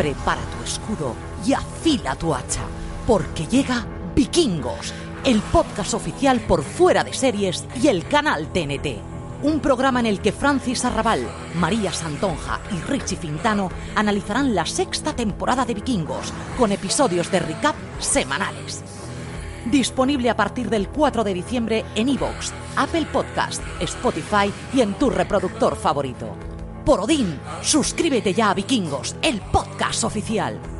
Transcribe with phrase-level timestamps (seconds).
[0.00, 2.62] Prepara tu escudo y afila tu hacha,
[3.06, 3.84] porque llega
[4.14, 4.94] Vikingos,
[5.26, 8.96] el podcast oficial por fuera de series y el canal TNT.
[9.42, 15.14] Un programa en el que Francis Arrabal, María Santonja y Richie Fintano analizarán la sexta
[15.14, 18.82] temporada de Vikingos con episodios de recap semanales.
[19.66, 25.10] Disponible a partir del 4 de diciembre en iVoox, Apple Podcast, Spotify y en tu
[25.10, 26.49] reproductor favorito.
[26.84, 30.79] Por Odín, suscríbete ya a Vikingos, el podcast oficial.